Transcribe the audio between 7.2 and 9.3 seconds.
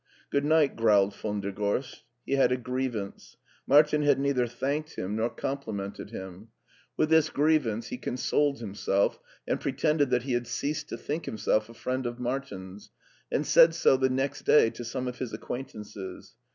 grievance he consoled him self,